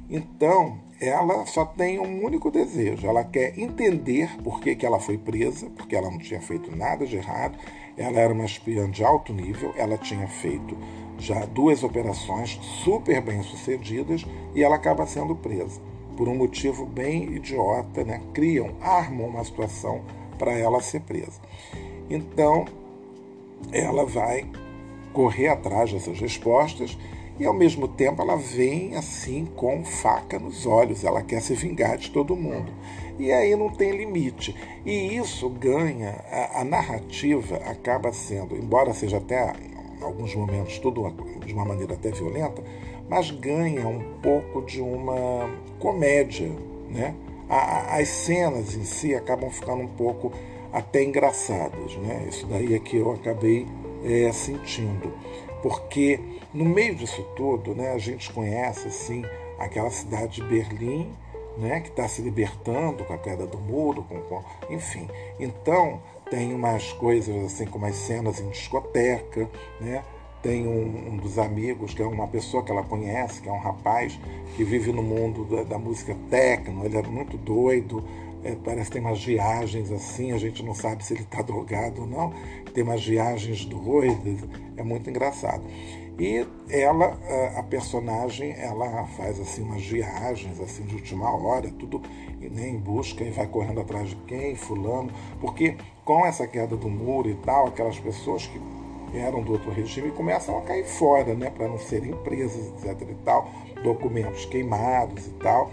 [0.08, 3.06] Então, ela só tem um único desejo.
[3.06, 7.04] Ela quer entender por que, que ela foi presa, porque ela não tinha feito nada
[7.04, 7.58] de errado.
[7.96, 10.78] Ela era uma espiã de alto nível, ela tinha feito
[11.18, 15.80] já duas operações super bem sucedidas e ela acaba sendo presa.
[16.16, 18.22] Por um motivo bem idiota, né?
[18.32, 20.02] criam, armam uma situação
[20.38, 21.40] para ela ser presa.
[22.08, 22.64] Então,
[23.72, 24.46] ela vai
[25.12, 26.96] correr atrás dessas respostas
[27.38, 31.96] e ao mesmo tempo ela vem assim com faca nos olhos, ela quer se vingar
[31.96, 32.72] de todo mundo.
[33.18, 34.54] E aí não tem limite.
[34.84, 39.52] E isso ganha, a, a narrativa acaba sendo, embora seja até
[39.98, 41.12] em alguns momentos tudo
[41.44, 42.62] de uma maneira até violenta,
[43.08, 46.50] mas ganha um pouco de uma comédia.
[46.90, 47.14] Né?
[47.48, 50.32] A, as cenas em si acabam ficando um pouco
[50.72, 51.96] até engraçadas.
[51.96, 52.26] Né?
[52.28, 53.66] Isso daí é que eu acabei
[54.04, 55.12] é, sentindo
[55.62, 56.20] porque
[56.52, 59.24] no meio disso tudo, né, a gente conhece assim
[59.58, 61.12] aquela cidade de Berlim,
[61.56, 65.08] né, que está se libertando com a queda do muro, com, com, enfim.
[65.38, 69.48] Então tem umas coisas assim como as cenas em discoteca,
[69.80, 70.02] né?
[70.42, 73.60] Tem um, um, dos amigos que é uma pessoa que ela conhece, que é um
[73.60, 74.18] rapaz
[74.56, 76.84] que vive no mundo da, da música techno.
[76.84, 78.02] Ele é muito doido,
[78.44, 82.02] é, parece que tem umas viagens assim, a gente não sabe se ele está drogado
[82.02, 82.32] ou não,
[82.72, 84.40] tem umas viagens doidas,
[84.76, 85.62] é muito engraçado.
[86.18, 87.18] E ela,
[87.56, 92.02] a personagem, ela faz assim umas viagens assim de última hora, tudo
[92.38, 96.88] né, em busca e vai correndo atrás de quem, fulano, porque com essa queda do
[96.88, 98.60] muro e tal, aquelas pessoas que
[99.14, 103.14] eram do outro regime começam a cair fora, né, para não serem presas, etc e
[103.24, 103.50] tal,
[103.82, 105.70] documentos queimados e tal.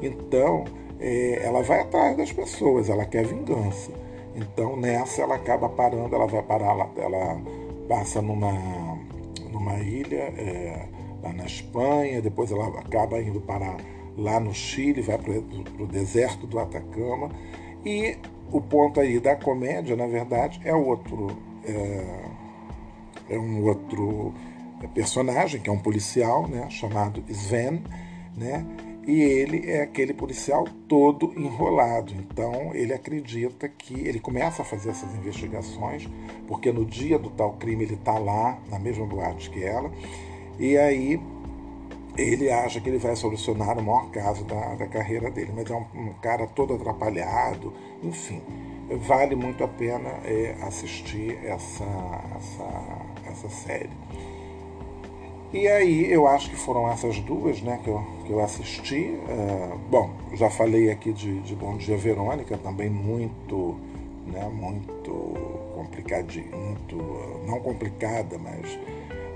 [0.00, 0.64] Então,
[1.00, 3.92] ela vai atrás das pessoas, ela quer vingança.
[4.34, 7.40] Então nessa ela acaba parando, ela vai parar, ela
[7.88, 8.52] passa numa,
[9.50, 10.88] numa ilha é,
[11.22, 13.76] lá na Espanha, depois ela acaba indo parar
[14.16, 17.30] lá no Chile, vai para o deserto do Atacama.
[17.84, 18.16] E
[18.50, 21.36] o ponto aí da comédia, na verdade, é outro.
[21.64, 22.34] É,
[23.30, 24.34] é um outro
[24.92, 27.82] personagem, que é um policial, né, chamado Sven,
[28.36, 28.66] né,
[29.06, 32.12] e ele é aquele policial todo enrolado.
[32.14, 36.08] Então ele acredita que ele começa a fazer essas investigações,
[36.46, 39.90] porque no dia do tal crime ele está lá, na mesma boate que ela,
[40.58, 41.20] e aí
[42.16, 45.74] ele acha que ele vai solucionar o maior caso da, da carreira dele, mas é
[45.74, 48.40] um, um cara todo atrapalhado, enfim.
[48.88, 51.84] Vale muito a pena é, assistir essa,
[52.36, 53.90] essa, essa série.
[55.54, 59.16] E aí eu acho que foram essas duas né, que, eu, que eu assisti.
[59.28, 63.76] Uh, bom, já falei aqui de, de Bom Dia Verônica, também muito,
[64.26, 65.12] né, muito
[65.72, 66.96] complicadinho, muito,
[67.46, 68.76] não complicada, mas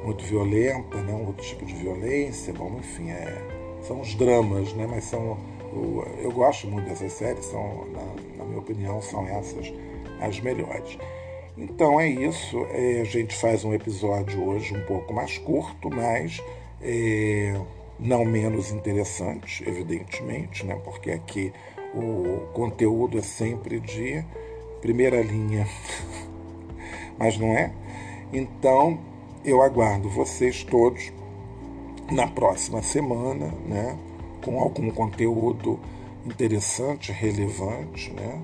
[0.05, 2.53] muito violenta, né, um outro tipo de violência.
[2.53, 3.41] Bom, enfim, é,
[3.83, 5.39] são os dramas, né, mas são.
[6.21, 9.73] Eu gosto muito dessas séries, são, na, na minha opinião, são essas
[10.21, 10.99] as melhores.
[11.59, 12.65] Então é isso.
[12.71, 16.41] É, a gente faz um episódio hoje um pouco mais curto, mas
[16.81, 17.61] é,
[17.99, 20.81] não menos interessante, evidentemente, né?
[20.85, 21.53] porque aqui
[21.93, 24.25] o conteúdo é sempre de
[24.81, 25.67] primeira linha,
[27.19, 27.73] mas não é?
[28.33, 29.01] Então
[29.45, 31.13] eu aguardo vocês todos
[32.13, 33.99] na próxima semana, né?
[34.45, 35.81] com algum conteúdo
[36.25, 38.41] interessante, relevante, né?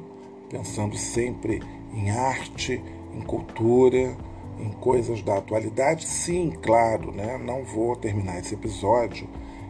[0.50, 2.83] pensando sempre em arte,
[3.14, 4.16] em cultura,
[4.59, 6.07] em coisas da atualidade.
[6.07, 7.38] Sim, claro, né?
[7.38, 9.29] não vou terminar esse episódio.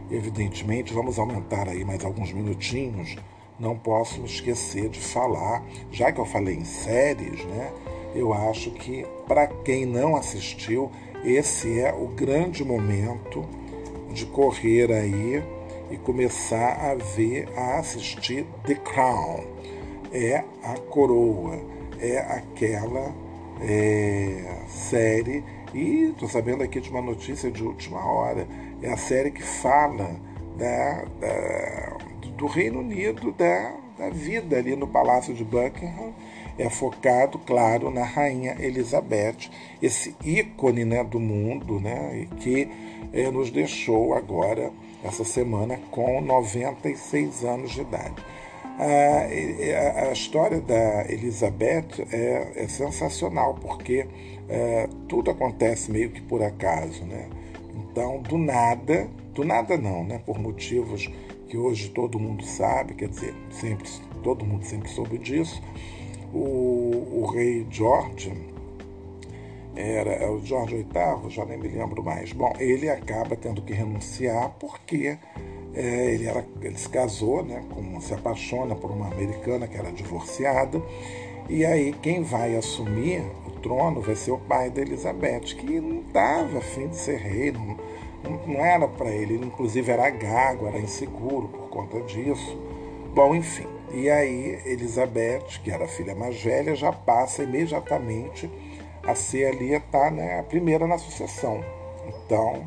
[0.09, 3.15] Evidentemente, vamos aumentar aí mais alguns minutinhos.
[3.59, 7.71] Não posso me esquecer de falar, já que eu falei em séries, né?
[8.13, 10.91] Eu acho que para quem não assistiu,
[11.23, 13.45] esse é o grande momento
[14.13, 15.43] de correr aí
[15.89, 19.43] e começar a ver, a assistir The Crown.
[20.11, 21.59] É a coroa,
[21.99, 23.13] é aquela
[23.61, 28.47] é, série, e estou sabendo aqui de uma notícia de última hora,
[28.81, 30.19] é a série que fala
[30.57, 31.97] da, da
[32.37, 36.13] do Reino Unido, da, da vida ali no Palácio de Buckingham,
[36.57, 39.49] é focado, claro, na Rainha Elizabeth,
[39.81, 42.69] esse ícone né, do mundo, né, que
[43.11, 44.71] é, nos deixou agora,
[45.03, 48.15] essa semana, com 96 anos de idade.
[48.77, 54.05] A, a, história da Elizabeth é, é sensacional, porque
[54.49, 57.03] é, tudo acontece meio que por acaso.
[57.05, 57.29] Né?
[57.73, 60.21] Então, do nada, do nada não, né?
[60.25, 61.09] por motivos
[61.47, 63.89] que hoje todo mundo sabe, quer dizer, sempre,
[64.23, 65.61] todo mundo sempre soube disso,
[66.33, 68.33] o, o rei George,
[69.75, 72.31] era é o George VIII, já nem me lembro mais.
[72.31, 75.17] Bom, ele acaba tendo que renunciar porque
[75.75, 79.91] é, ele, era, ele se casou, né, com, se apaixona por uma americana que era
[79.91, 80.81] divorciada,
[81.49, 86.01] e aí quem vai assumir o trono vai ser o pai da Elizabeth, que não
[86.01, 87.77] estava afim de ser rei, não,
[88.47, 92.57] não era para ele, ele inclusive era gago, era inseguro por conta disso.
[93.13, 98.49] Bom, enfim, e aí Elizabeth, que era a filha mais velha, já passa imediatamente
[99.03, 101.63] a ser ali, tá, né, a primeira na sucessão.
[102.07, 102.63] Então,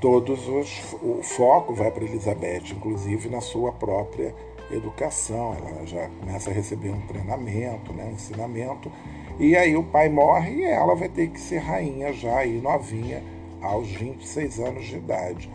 [0.00, 4.34] todos os o foco vai para Elizabeth, inclusive na sua própria
[4.70, 5.54] educação.
[5.54, 8.90] Ela já começa a receber um treinamento, né, um ensinamento.
[9.38, 13.22] E aí o pai morre e ela vai ter que ser rainha já aí novinha,
[13.60, 15.50] aos 26 anos de idade.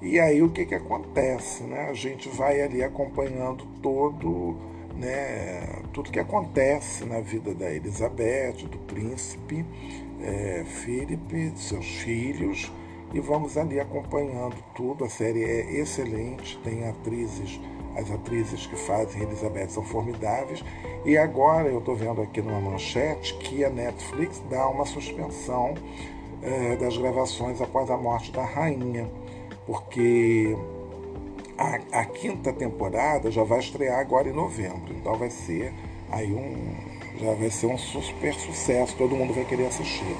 [0.00, 1.62] E aí o que, que acontece?
[1.64, 1.88] Né?
[1.88, 4.56] A gente vai ali acompanhando todo,
[4.96, 9.64] né, tudo que acontece na vida da Elizabeth, do príncipe
[10.20, 12.70] é, Philip, de seus filhos,
[13.14, 15.04] e vamos ali acompanhando tudo.
[15.04, 17.60] A série é excelente, tem atrizes,
[17.96, 20.62] as atrizes que fazem Elizabeth são formidáveis.
[21.04, 25.74] E agora eu estou vendo aqui numa manchete que a Netflix dá uma suspensão
[26.42, 29.08] é, das gravações após a morte da rainha,
[29.64, 30.56] porque
[31.56, 35.72] a, a, quinta temporada já vai estrear agora em novembro, então vai ser
[36.10, 40.16] aí um já vai ser um super sucesso, todo mundo vai querer assistir.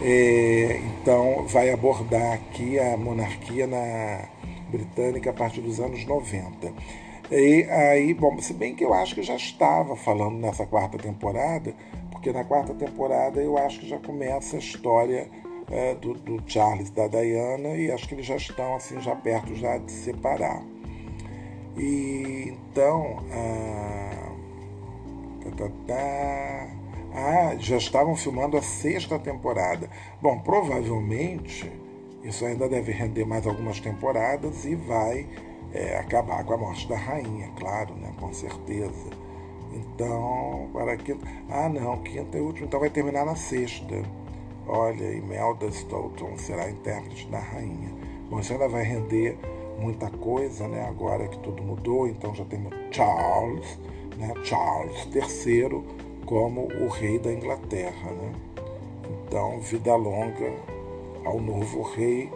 [0.00, 4.28] É, então, vai abordar aqui a monarquia na
[4.70, 6.72] britânica a partir dos anos 90.
[7.30, 11.74] E aí, bom, se bem que eu acho que já estava falando nessa quarta temporada,
[12.10, 15.28] porque na quarta temporada eu acho que já começa a história
[15.70, 19.54] é, do, do, Charles da Diana e acho que eles já estão assim já perto
[19.54, 20.62] já de separar.
[21.76, 24.32] E então, ah,
[25.42, 26.68] tá, tá, tá,
[27.14, 29.88] ah, já estavam filmando a sexta temporada.
[30.20, 31.70] Bom, provavelmente
[32.24, 35.26] isso ainda deve render mais algumas temporadas e vai
[35.74, 38.12] é, acabar com a morte da rainha, claro, né?
[38.18, 39.10] Com certeza.
[39.72, 41.26] Então, para a quinta.
[41.50, 44.02] Ah, não, quinta e última, então vai terminar na sexta.
[44.66, 47.92] Olha, Imelda Stoughton será intérprete da rainha.
[48.30, 49.36] Bom, isso ainda vai render
[49.78, 50.86] muita coisa, né?
[50.88, 53.78] Agora que tudo mudou, então já temos Charles,
[54.16, 54.32] né?
[54.44, 55.82] Charles III
[56.26, 58.10] como o rei da Inglaterra.
[58.10, 58.32] Né?
[59.26, 60.52] Então, vida longa
[61.24, 62.30] ao novo rei.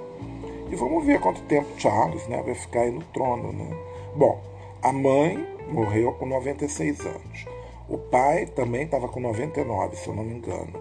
[0.71, 3.53] E vamos ver quanto tempo Charles né, vai ficar aí no trono.
[3.53, 3.77] Né?
[4.15, 4.41] Bom,
[4.83, 7.47] a mãe morreu com 96 anos.
[7.89, 10.73] O pai também estava com 99, se eu não me engano.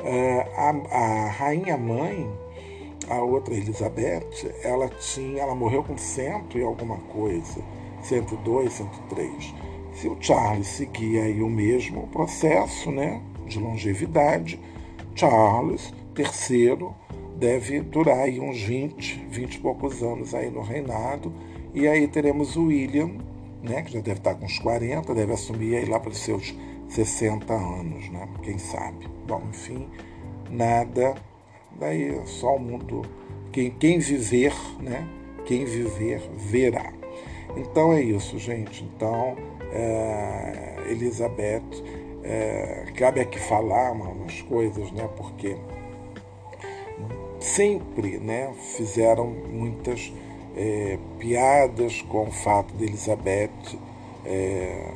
[0.00, 2.30] Uh, a, a rainha mãe
[3.08, 7.60] a outra Elizabeth, ela tinha, ela morreu com cento e alguma coisa,
[8.02, 9.54] 102, 103.
[9.94, 14.60] Se o Charles seguir aí o mesmo processo, né, de longevidade,
[15.14, 16.88] Charles III
[17.36, 21.32] deve durar aí uns 20, 20 e poucos anos aí no reinado,
[21.72, 23.10] e aí teremos o William,
[23.62, 26.54] né, que já deve estar com uns 40, deve assumir aí lá para os seus
[26.88, 29.08] 60 anos, né, quem sabe.
[29.26, 29.88] Bom, enfim,
[30.50, 31.14] nada
[31.78, 33.02] Daí só o mundo,
[33.52, 35.06] quem, quem viver, né?
[35.44, 36.92] Quem viver, verá.
[37.56, 38.84] Então é isso, gente.
[38.84, 39.36] Então,
[39.74, 41.62] é, Elizabeth,
[42.22, 45.08] é, cabe aqui falar umas coisas, né?
[45.16, 45.56] Porque
[47.40, 50.12] sempre né, fizeram muitas
[50.56, 53.50] é, piadas com o fato de Elizabeth
[54.24, 54.90] é,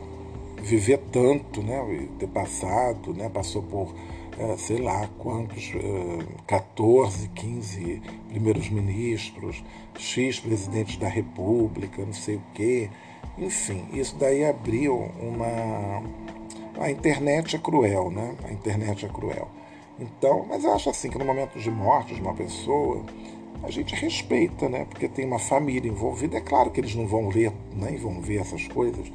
[0.63, 3.95] viver tanto, né, ter passado, né, passou por
[4.57, 9.63] sei lá quantos, é, 14, 15 primeiros ministros,
[9.99, 12.91] X presidentes da República, não sei o quê.
[13.37, 16.03] Enfim, isso daí abriu uma.
[16.81, 18.37] A internet é cruel, né?
[18.45, 19.49] A internet é cruel.
[19.99, 23.05] Então, mas eu acho assim que no momento de morte de uma pessoa,
[23.63, 24.87] a gente respeita, né?
[24.89, 26.39] Porque tem uma família envolvida.
[26.39, 29.11] É claro que eles não vão ler, nem vão ver essas coisas,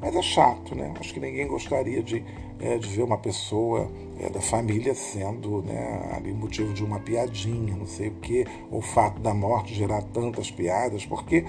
[0.00, 0.92] mas é chato, né?
[1.00, 2.22] Acho que ninguém gostaria de,
[2.60, 7.74] é, de ver uma pessoa é, da família sendo né, ali motivo de uma piadinha,
[7.76, 11.44] não sei o quê, ou o fato da morte gerar tantas piadas, porque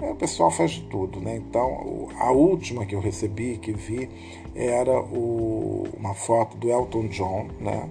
[0.00, 1.36] é, o pessoal faz de tudo, né?
[1.36, 4.08] Então, a última que eu recebi, que vi,
[4.54, 7.88] era o, uma foto do Elton John, né?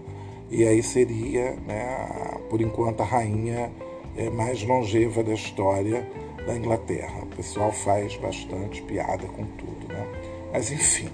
[0.49, 3.69] E aí seria, né, por enquanto, a rainha
[4.15, 6.07] é, mais longeva da história
[6.45, 7.23] da Inglaterra.
[7.23, 10.07] O pessoal faz bastante piada com tudo, né?
[10.53, 11.09] Mas enfim.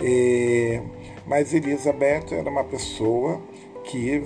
[0.00, 0.80] É,
[1.26, 3.40] mas Elizabeth era uma pessoa
[3.84, 4.20] que,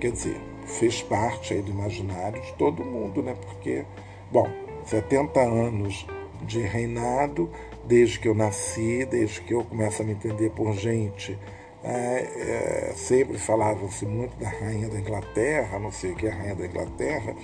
[0.00, 3.36] quer dizer, fez parte aí do imaginário de todo mundo, né?
[3.40, 3.84] Porque,
[4.30, 4.48] bom,
[4.84, 6.06] 70 anos
[6.42, 7.50] de reinado,
[7.84, 11.38] desde que eu nasci, desde que eu começo a me entender por gente
[11.82, 16.34] é, é, sempre falava-se muito da rainha da Inglaterra, não sei o que é a
[16.34, 17.34] rainha da Inglaterra,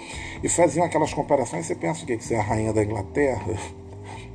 [0.43, 1.66] e faziam aquelas comparações.
[1.66, 3.55] Você pensa o que é, é a rainha da Inglaterra?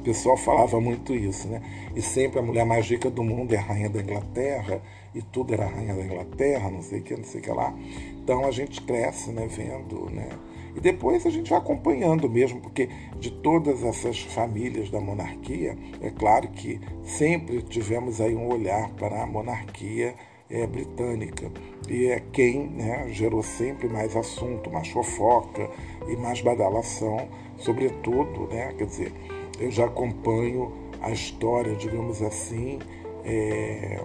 [0.01, 1.61] O pessoal falava muito isso, né?
[1.95, 4.81] E sempre a mulher mais rica do mundo é a rainha da Inglaterra,
[5.13, 7.51] e tudo era a rainha da Inglaterra, não sei o que, não sei o que
[7.51, 7.71] lá.
[8.13, 10.27] Então a gente cresce, né, vendo, né?
[10.75, 12.89] E depois a gente vai acompanhando mesmo, porque
[13.19, 19.21] de todas essas famílias da monarquia, é claro que sempre tivemos aí um olhar para
[19.21, 20.15] a monarquia
[20.49, 21.51] é, britânica.
[21.87, 25.69] E é quem né, gerou sempre mais assunto, mais fofoca
[26.07, 29.13] e mais badalação, sobretudo, né, quer dizer,
[29.61, 32.79] eu já acompanho a história, digamos assim,
[33.23, 33.99] é,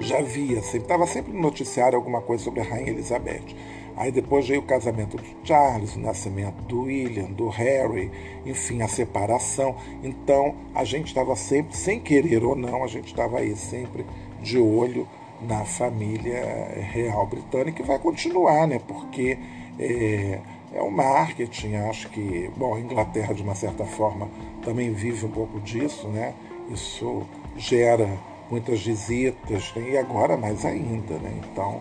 [0.00, 3.54] já via, sempre estava sempre no noticiário alguma coisa sobre a Rainha Elizabeth.
[3.96, 8.10] Aí depois veio o casamento do Charles, o nascimento do William, do Harry,
[8.46, 9.74] enfim, a separação.
[10.04, 14.06] Então a gente estava sempre, sem querer ou não, a gente estava aí sempre
[14.40, 15.06] de olho
[15.42, 16.44] na família
[16.92, 18.80] real britânica e vai continuar, né?
[18.86, 19.36] Porque
[19.78, 20.38] é,
[20.72, 24.28] é o marketing, acho que, bom, a Inglaterra de uma certa forma
[24.62, 26.34] também vive um pouco disso, né?
[26.70, 27.22] Isso
[27.56, 28.08] gera
[28.50, 29.90] muitas visitas, né?
[29.90, 31.40] e agora mais ainda, né?
[31.50, 31.80] Então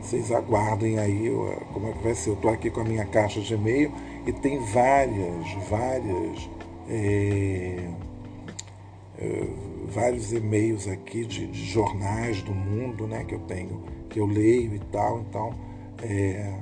[0.00, 1.30] vocês aguardem aí
[1.72, 2.30] como é que vai ser.
[2.30, 3.92] Eu estou aqui com a minha caixa de e-mail
[4.26, 6.48] e tem várias, várias,
[6.88, 7.88] é,
[9.18, 9.46] é,
[9.88, 14.74] vários e-mails aqui de, de, jornais do mundo, né, que eu tenho, que eu leio
[14.74, 15.20] e tal.
[15.20, 15.54] Então,
[16.02, 16.54] é,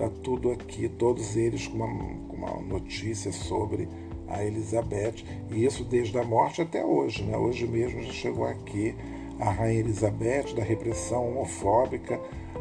[0.00, 1.88] tá tudo aqui, todos eles com uma,
[2.26, 3.86] com uma notícia sobre
[4.26, 7.36] a Elizabeth, e isso desde a morte até hoje, né?
[7.36, 8.94] Hoje mesmo já chegou aqui
[9.38, 12.18] a Rainha Elizabeth da repressão homofóbica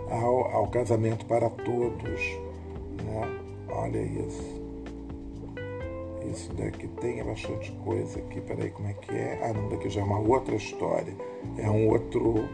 [0.10, 2.22] ao, ao casamento para todos.
[3.04, 3.40] Né?
[3.70, 4.60] Olha isso.
[6.32, 8.42] Isso daqui tem bastante coisa aqui.
[8.42, 9.40] Peraí, como é que é?
[9.44, 11.14] Ah, não, daqui já é uma outra história.
[11.58, 12.48] É um outro.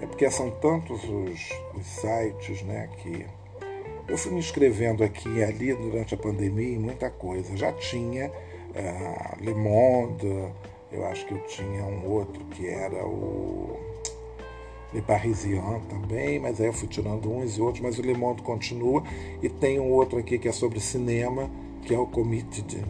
[0.00, 3.24] É porque são tantos os, os sites, né, que
[4.08, 7.56] eu fui me inscrevendo aqui e ali durante a pandemia em muita coisa.
[7.56, 10.48] Já tinha uh, Le Monde,
[10.90, 13.78] eu acho que eu tinha um outro que era o
[14.92, 18.42] Le Parisien também, mas aí eu fui tirando uns e outros, mas o Le Monde
[18.42, 19.02] continua.
[19.42, 21.48] E tem um outro aqui que é sobre cinema,
[21.82, 22.84] que é o Committed.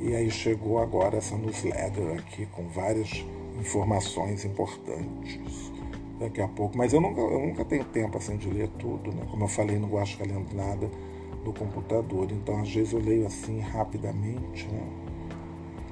[0.00, 3.24] E aí chegou agora essa newsletter aqui com várias
[3.58, 5.75] informações importantes
[6.18, 6.76] daqui a pouco.
[6.76, 9.26] Mas eu nunca, eu nunca tenho tempo assim de ler tudo, né?
[9.30, 10.90] Como eu falei, não gosto de ficar lendo nada
[11.44, 12.28] do computador.
[12.30, 14.82] Então às vezes eu leio assim rapidamente, né?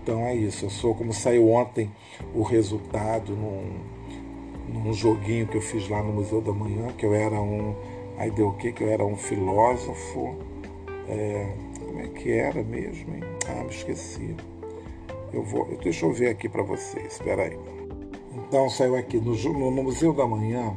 [0.03, 0.67] Então é isso.
[0.67, 1.91] Eu sou como saiu ontem
[2.35, 3.95] o resultado num
[4.69, 7.75] num joguinho que eu fiz lá no Museu da Manhã, que eu era um.
[8.19, 8.73] Aí deu o quê?
[8.73, 10.37] Que eu era um filósofo,
[11.09, 13.23] É, como é que era mesmo, hein?
[13.49, 14.35] Ah, me esqueci.
[15.33, 17.59] Eu vou, deixa eu ver aqui para vocês, espera aí.
[18.35, 20.77] Então saiu aqui no, no, no Museu da Manhã,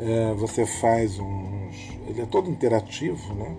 [0.00, 1.74] é, você faz uns.
[2.06, 3.54] Ele é todo interativo, né?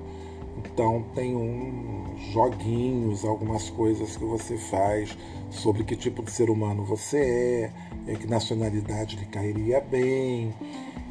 [0.58, 5.18] Então tem uns joguinhos, algumas coisas que você faz
[5.50, 7.72] sobre que tipo de ser humano você
[8.08, 10.54] é, é que nacionalidade lhe cairia bem.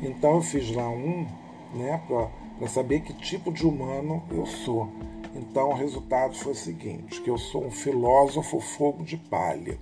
[0.03, 1.27] Então eu fiz lá um,
[1.75, 4.89] né, para saber que tipo de humano eu sou.
[5.35, 9.79] Então o resultado foi o seguinte, que eu sou um filósofo fogo de palha,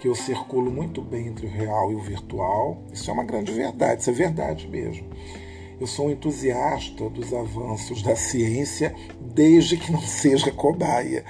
[0.00, 2.82] que eu circulo muito bem entre o real e o virtual.
[2.92, 5.06] Isso é uma grande verdade, isso é verdade mesmo
[5.80, 11.24] eu sou um entusiasta dos avanços da ciência, desde que não seja cobaia.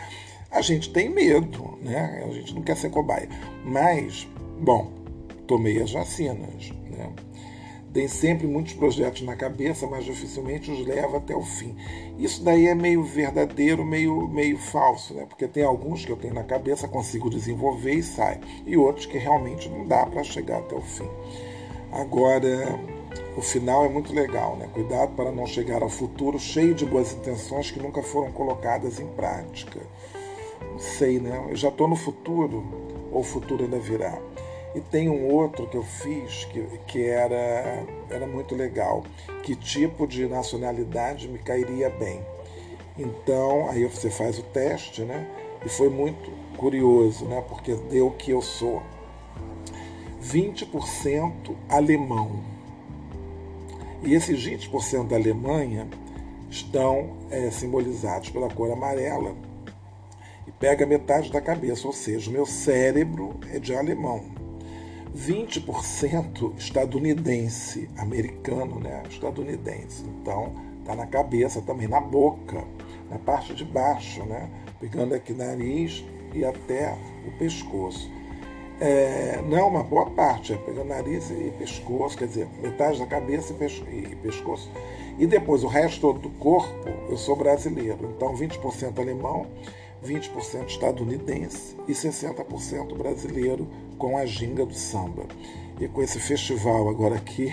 [0.50, 2.24] A gente tem medo, né?
[2.26, 3.28] A gente não quer ser cobaia.
[3.64, 4.26] Mas,
[4.60, 4.90] bom,
[5.46, 7.12] tomei as vacinas, né?
[7.92, 11.74] Tem sempre muitos projetos na cabeça, mas dificilmente os leva até o fim.
[12.18, 15.26] Isso daí é meio verdadeiro, meio, meio falso, né?
[15.28, 18.40] Porque tem alguns que eu tenho na cabeça, consigo desenvolver e sai.
[18.64, 21.08] E outros que realmente não dá para chegar até o fim.
[21.90, 22.78] Agora,
[23.36, 24.68] o final é muito legal, né?
[24.72, 29.06] Cuidado para não chegar ao futuro cheio de boas intenções que nunca foram colocadas em
[29.08, 29.80] prática.
[30.60, 31.46] Não sei, né?
[31.48, 32.64] Eu já estou no futuro,
[33.10, 34.16] ou o futuro ainda virá.
[34.74, 39.04] E tem um outro que eu fiz que, que era, era muito legal.
[39.42, 42.24] Que tipo de nacionalidade me cairia bem?
[42.96, 45.26] Então, aí você faz o teste, né?
[45.64, 47.42] E foi muito curioso, né?
[47.48, 48.82] Porque deu que eu sou
[50.22, 52.42] 20% alemão.
[54.02, 55.88] E esses 20% da Alemanha
[56.48, 59.34] estão é, simbolizados pela cor amarela
[60.46, 64.39] e pega metade da cabeça, ou seja, o meu cérebro é de alemão.
[65.16, 69.02] 20% estadunidense, americano, né?
[69.08, 70.04] Estadunidense.
[70.20, 70.52] Então,
[70.84, 72.64] tá na cabeça também, na boca,
[73.10, 74.48] na parte de baixo, né?
[74.78, 76.04] Pegando aqui nariz
[76.34, 76.96] e até
[77.26, 78.10] o pescoço.
[78.80, 83.52] É, não, uma boa parte, é pegando nariz e pescoço, quer dizer, metade da cabeça
[83.52, 84.70] e pescoço.
[85.18, 88.14] E depois o resto do corpo, eu sou brasileiro.
[88.16, 89.46] Então 20% alemão,
[90.02, 93.68] 20% estadunidense e 60% brasileiro
[94.00, 95.26] com a ginga do samba.
[95.78, 97.52] E com esse festival agora aqui,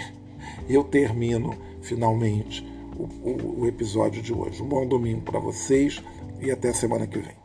[0.68, 2.66] eu termino finalmente
[2.98, 4.64] o, o, o episódio de hoje.
[4.64, 6.02] Um bom domingo para vocês
[6.42, 7.37] e até semana que vem.